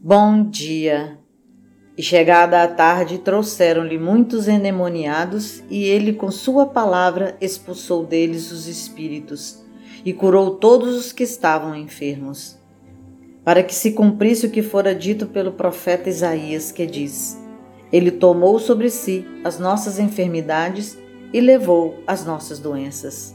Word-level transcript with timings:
Bom 0.00 0.44
dia. 0.44 1.18
E 1.96 2.02
chegada 2.04 2.62
a 2.62 2.68
tarde, 2.68 3.18
trouxeram-lhe 3.18 3.98
muitos 3.98 4.46
endemoniados, 4.46 5.60
e 5.68 5.82
ele, 5.82 6.12
com 6.12 6.30
sua 6.30 6.66
palavra, 6.66 7.36
expulsou 7.40 8.06
deles 8.06 8.52
os 8.52 8.68
espíritos, 8.68 9.60
e 10.04 10.12
curou 10.12 10.54
todos 10.54 10.94
os 10.94 11.10
que 11.10 11.24
estavam 11.24 11.74
enfermos. 11.74 12.56
Para 13.44 13.60
que 13.64 13.74
se 13.74 13.90
cumprisse 13.90 14.46
o 14.46 14.50
que 14.52 14.62
fora 14.62 14.94
dito 14.94 15.26
pelo 15.26 15.50
profeta 15.50 16.08
Isaías, 16.08 16.70
que 16.70 16.86
diz: 16.86 17.36
Ele 17.92 18.12
tomou 18.12 18.60
sobre 18.60 18.90
si 18.90 19.26
as 19.42 19.58
nossas 19.58 19.98
enfermidades 19.98 20.96
e 21.32 21.40
levou 21.40 21.96
as 22.06 22.24
nossas 22.24 22.60
doenças. 22.60 23.34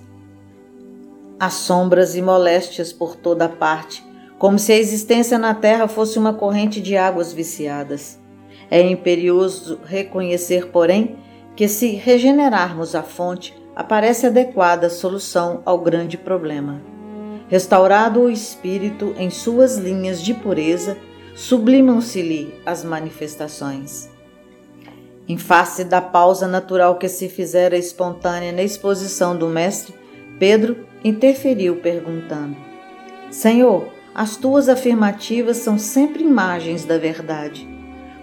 Há 1.37 1.49
sombras 1.49 2.15
e 2.15 2.21
moléstias 2.21 2.93
por 2.93 3.17
toda 3.17 3.49
parte 3.49 4.12
como 4.37 4.59
se 4.59 4.71
a 4.73 4.77
existência 4.77 5.37
na 5.37 5.53
Terra 5.53 5.87
fosse 5.87 6.19
uma 6.19 6.33
corrente 6.33 6.81
de 6.81 6.97
águas 6.97 7.31
viciadas. 7.31 8.19
É 8.69 8.81
imperioso 8.81 9.79
reconhecer, 9.85 10.67
porém, 10.67 11.17
que 11.55 11.67
se 11.67 11.91
regenerarmos 11.91 12.95
a 12.95 13.03
fonte, 13.03 13.53
aparece 13.75 14.27
adequada 14.27 14.89
solução 14.89 15.61
ao 15.65 15.79
grande 15.79 16.17
problema. 16.17 16.81
Restaurado 17.47 18.21
o 18.21 18.29
espírito 18.29 19.13
em 19.17 19.29
suas 19.29 19.77
linhas 19.77 20.21
de 20.21 20.33
pureza, 20.33 20.97
sublimam-se-lhe 21.35 22.53
as 22.65 22.83
manifestações. 22.83 24.09
Em 25.27 25.37
face 25.37 25.83
da 25.83 26.01
pausa 26.01 26.47
natural 26.47 26.97
que 26.97 27.07
se 27.07 27.29
fizera 27.29 27.77
espontânea 27.77 28.51
na 28.51 28.61
exposição 28.61 29.35
do 29.35 29.47
Mestre, 29.47 29.93
Pedro 30.37 30.85
interferiu 31.03 31.77
perguntando: 31.77 32.55
Senhor, 33.31 33.87
as 34.15 34.35
tuas 34.35 34.69
afirmativas 34.69 35.57
são 35.57 35.77
sempre 35.77 36.23
imagens 36.23 36.85
da 36.85 36.97
verdade. 36.97 37.67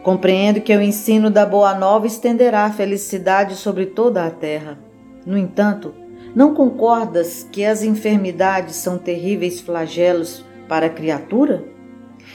Compreendo 0.02 0.60
que 0.60 0.74
o 0.74 0.80
ensino 0.80 1.30
da 1.30 1.44
Boa 1.44 1.74
Nova 1.74 2.06
estenderá 2.06 2.64
a 2.64 2.72
felicidade 2.72 3.56
sobre 3.56 3.86
toda 3.86 4.24
a 4.24 4.30
terra. 4.30 4.78
No 5.26 5.36
entanto, 5.36 5.92
não 6.34 6.54
concordas 6.54 7.46
que 7.50 7.64
as 7.64 7.82
enfermidades 7.82 8.76
são 8.76 8.96
terríveis 8.96 9.60
flagelos 9.60 10.44
para 10.68 10.86
a 10.86 10.90
criatura? 10.90 11.64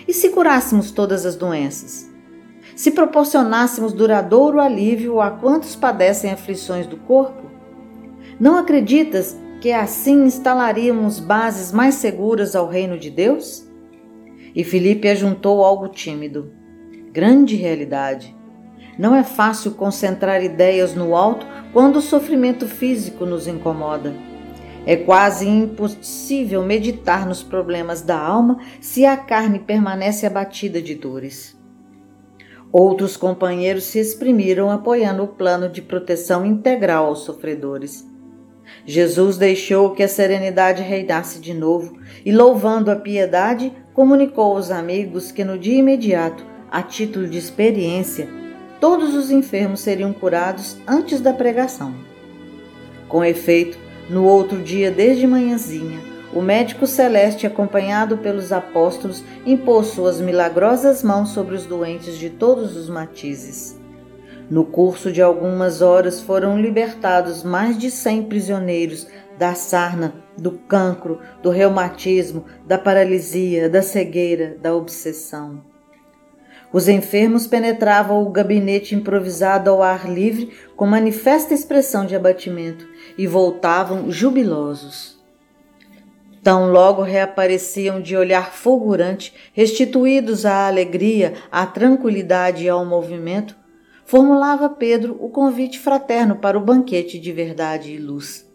E 0.08 0.14
se 0.14 0.30
curássemos 0.30 0.92
todas 0.92 1.26
as 1.26 1.36
doenças? 1.36 2.12
Se 2.76 2.92
proporcionássemos 2.92 3.94
duradouro 3.94 4.60
alívio 4.60 5.22
a 5.22 5.32
quantos 5.32 5.76
padecem 5.76 6.32
aflições 6.32 6.86
do 6.86 6.98
corpo? 6.98 7.44
Não 8.38 8.58
acreditas 8.58 9.38
que 9.66 9.72
assim 9.72 10.26
instalaríamos 10.26 11.20
bases 11.20 11.72
mais 11.72 11.96
seguras 11.96 12.56
ao 12.56 12.68
reino 12.68 13.00
de 13.00 13.10
Deus? 13.10 13.68
E 14.54 14.64
Felipe 14.64 15.08
ajuntou 15.08 15.66
algo 15.66 15.88
tímido. 15.88 16.54
Grande 17.12 17.56
realidade. 17.56 18.38
Não 18.96 19.16
é 19.16 19.24
fácil 19.24 19.72
concentrar 19.72 20.44
ideias 20.44 20.94
no 20.94 21.16
alto 21.16 21.48
quando 21.74 21.96
o 21.96 22.02
sofrimento 22.02 22.68
físico 22.68 23.26
nos 23.26 23.48
incomoda. 23.48 24.14
É 24.86 24.96
quase 24.96 25.48
impossível 25.48 26.62
meditar 26.62 27.26
nos 27.26 27.42
problemas 27.42 28.04
da 28.04 28.20
alma 28.20 28.60
se 28.80 29.04
a 29.04 29.18
carne 29.18 29.58
permanece 29.58 30.28
abatida 30.28 30.80
de 30.80 30.94
dores. 30.94 31.60
Outros 32.72 33.18
companheiros 33.18 33.86
se 33.86 33.98
exprimiram 33.98 34.70
apoiando 34.70 35.24
o 35.24 35.28
plano 35.28 35.68
de 35.68 35.82
proteção 35.82 36.46
integral 36.46 37.08
aos 37.08 37.22
sofredores. 37.24 38.14
Jesus 38.86 39.38
deixou 39.38 39.92
que 39.92 40.04
a 40.04 40.08
serenidade 40.08 40.82
reinasse 40.82 41.40
de 41.40 41.54
novo 41.54 41.98
e, 42.26 42.32
louvando 42.32 42.92
a 42.92 42.96
piedade, 42.96 43.72
comunicou 43.94 44.56
aos 44.56 44.72
amigos 44.72 45.32
que 45.32 45.44
no 45.44 45.58
dia 45.58 45.80
imediato, 45.80 46.46
a 46.70 46.82
título 46.82 47.28
de 47.28 47.38
experiência, 47.38 48.28
todos 48.80 49.16
os 49.16 49.32
enfermos 49.32 49.80
seriam 49.80 50.12
curados 50.12 50.78
antes 50.88 51.22
da 51.22 51.34
pregação. 51.34 51.94
Com 53.08 53.24
efeito, 53.24 53.78
no 54.10 54.26
outro 54.26 54.62
dia, 54.62 54.92
desde 54.92 55.26
manhãzinha, 55.26 56.00
o 56.34 56.42
médico 56.42 56.86
celeste, 56.86 57.48
acompanhado 57.48 58.18
pelos 58.18 58.52
apóstolos, 58.52 59.24
impôs 59.46 59.88
suas 59.88 60.20
milagrosas 60.20 61.02
mãos 61.02 61.30
sobre 61.30 61.56
os 61.56 61.66
doentes 61.66 62.18
de 62.18 62.30
todos 62.30 62.76
os 62.76 62.90
matizes. 62.90 63.80
No 64.50 64.64
curso 64.64 65.12
de 65.12 65.24
algumas 65.24 65.82
horas 65.82 66.22
foram 66.22 66.60
libertados 66.60 67.44
mais 67.44 67.78
de 67.78 67.90
cem 67.90 68.22
prisioneiros 68.22 69.08
da 69.40 69.56
sarna, 69.56 70.14
do 70.38 70.52
cancro, 70.52 71.20
do 71.42 71.50
reumatismo, 71.50 72.46
da 72.66 72.78
paralisia, 72.78 73.68
da 73.68 73.82
cegueira, 73.82 74.56
da 74.62 74.74
obsessão. 74.76 75.64
Os 76.72 76.88
enfermos 76.88 77.48
penetravam 77.48 78.22
o 78.22 78.30
gabinete 78.30 78.94
improvisado 78.94 79.70
ao 79.70 79.82
ar 79.82 80.10
livre 80.10 80.52
com 80.76 80.86
manifesta 80.86 81.54
expressão 81.54 82.06
de 82.06 82.16
abatimento 82.16 82.88
e 83.18 83.26
voltavam 83.26 84.12
jubilosos. 84.12 85.16
Tão 86.44 86.72
logo 86.72 87.02
reapareciam 87.02 88.00
de 88.00 88.16
olhar 88.16 88.52
fulgurante, 88.52 89.34
restituídos 89.54 90.46
à 90.46 90.68
alegria, 90.68 91.34
à 91.52 91.66
tranquilidade 91.66 92.66
e 92.66 92.70
ao 92.70 92.86
movimento, 92.86 93.56
formulava 94.06 94.70
Pedro 94.70 95.18
o 95.20 95.30
convite 95.30 95.80
fraterno 95.80 96.36
para 96.36 96.58
o 96.58 96.62
banquete 96.62 97.20
de 97.20 97.32
verdade 97.32 97.92
e 97.92 97.98
luz. 97.98 98.46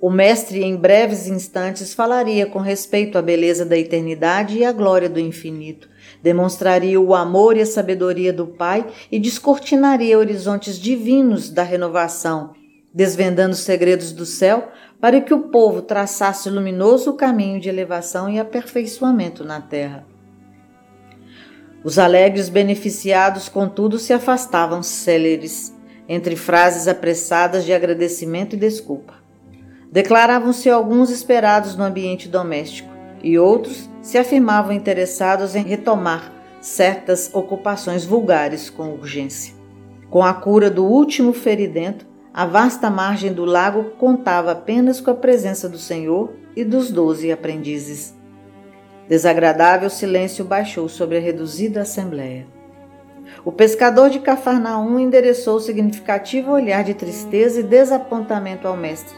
O 0.00 0.10
mestre, 0.10 0.62
em 0.62 0.76
breves 0.76 1.26
instantes, 1.26 1.94
falaria 1.94 2.46
com 2.46 2.58
respeito 2.58 3.16
à 3.16 3.22
beleza 3.22 3.64
da 3.64 3.76
eternidade 3.76 4.58
e 4.58 4.64
à 4.64 4.70
glória 4.70 5.08
do 5.08 5.18
infinito, 5.18 5.88
demonstraria 6.22 7.00
o 7.00 7.14
amor 7.14 7.56
e 7.56 7.62
a 7.62 7.66
sabedoria 7.66 8.32
do 8.32 8.46
Pai 8.46 8.86
e 9.10 9.18
descortinaria 9.18 10.18
horizontes 10.18 10.78
divinos 10.78 11.48
da 11.48 11.62
renovação, 11.62 12.52
desvendando 12.92 13.54
os 13.54 13.60
segredos 13.60 14.12
do 14.12 14.26
céu 14.26 14.68
para 15.00 15.20
que 15.20 15.32
o 15.32 15.48
povo 15.48 15.82
traçasse 15.82 16.50
luminoso 16.50 17.14
caminho 17.14 17.58
de 17.58 17.68
elevação 17.68 18.28
e 18.28 18.38
aperfeiçoamento 18.38 19.42
na 19.42 19.60
terra. 19.60 20.13
Os 21.84 21.98
alegres 21.98 22.48
beneficiados, 22.48 23.50
contudo, 23.50 23.98
se 23.98 24.14
afastavam 24.14 24.82
céleres, 24.82 25.74
entre 26.08 26.34
frases 26.34 26.88
apressadas 26.88 27.62
de 27.62 27.74
agradecimento 27.74 28.54
e 28.54 28.58
desculpa. 28.58 29.14
Declaravam-se 29.92 30.70
alguns 30.70 31.10
esperados 31.10 31.76
no 31.76 31.84
ambiente 31.84 32.26
doméstico 32.26 32.88
e 33.22 33.38
outros 33.38 33.88
se 34.00 34.16
afirmavam 34.16 34.72
interessados 34.72 35.54
em 35.54 35.62
retomar 35.62 36.32
certas 36.58 37.30
ocupações 37.34 38.06
vulgares 38.06 38.70
com 38.70 38.94
urgência. 38.94 39.54
Com 40.08 40.22
a 40.22 40.32
cura 40.32 40.70
do 40.70 40.86
último 40.86 41.34
feridento, 41.34 42.06
a 42.32 42.46
vasta 42.46 42.88
margem 42.88 43.32
do 43.32 43.44
lago 43.44 43.90
contava 43.98 44.52
apenas 44.52 45.00
com 45.00 45.10
a 45.10 45.14
presença 45.14 45.68
do 45.68 45.78
Senhor 45.78 46.32
e 46.56 46.64
dos 46.64 46.90
doze 46.90 47.30
aprendizes. 47.30 48.14
Desagradável 49.08 49.90
silêncio 49.90 50.44
baixou 50.44 50.88
sobre 50.88 51.18
a 51.18 51.20
reduzida 51.20 51.82
assembleia. 51.82 52.46
O 53.44 53.52
pescador 53.52 54.08
de 54.08 54.18
Cafarnaum 54.18 54.98
endereçou 54.98 55.60
significativo 55.60 56.52
olhar 56.52 56.84
de 56.84 56.94
tristeza 56.94 57.60
e 57.60 57.62
desapontamento 57.62 58.66
ao 58.66 58.76
mestre, 58.76 59.16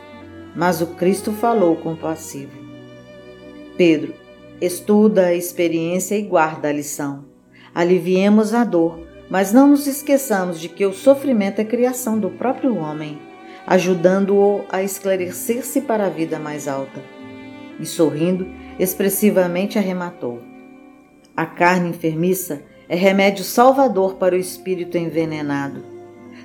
mas 0.55 0.81
o 0.81 0.89
Cristo 0.89 1.33
falou 1.33 1.77
compassivo. 1.77 2.53
Pedro, 3.77 4.15
estuda 4.61 5.27
a 5.27 5.35
experiência 5.35 6.17
e 6.17 6.23
guarda 6.23 6.69
a 6.69 6.73
lição. 6.73 7.25
Aliviemos 7.75 8.55
a 8.55 8.65
dor, 8.65 9.07
mas 9.29 9.53
não 9.53 9.69
nos 9.69 9.87
esqueçamos 9.87 10.59
de 10.59 10.69
que 10.69 10.87
o 10.87 10.93
sofrimento 10.93 11.61
é 11.61 11.65
criação 11.65 12.19
do 12.19 12.31
próprio 12.31 12.77
homem, 12.77 13.19
ajudando-o 13.67 14.65
a 14.71 14.83
esclarecer-se 14.83 15.83
para 15.83 16.07
a 16.07 16.11
vida 16.11 16.39
mais 16.39 16.67
alta. 16.67 17.03
E 17.79 17.85
sorrindo, 17.85 18.47
expressivamente 18.79 19.79
arrematou: 19.79 20.41
A 21.37 21.47
carne 21.47 21.91
enfermiça 21.91 22.63
é 22.89 22.95
remédio 22.95 23.45
salvador 23.45 24.15
para 24.15 24.35
o 24.35 24.39
espírito 24.39 24.97
envenenado. 24.97 25.83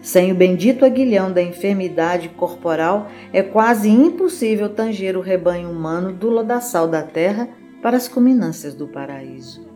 Sem 0.01 0.31
o 0.31 0.35
bendito 0.35 0.83
aguilhão 0.83 1.31
da 1.31 1.41
enfermidade 1.41 2.29
corporal, 2.29 3.07
é 3.31 3.43
quase 3.43 3.87
impossível 3.87 4.69
tanger 4.69 5.15
o 5.15 5.21
rebanho 5.21 5.69
humano 5.69 6.11
do 6.11 6.29
lodaçal 6.29 6.87
da 6.87 7.03
terra 7.03 7.47
para 7.81 7.97
as 7.97 8.07
culminâncias 8.07 8.73
do 8.73 8.87
paraíso. 8.87 9.70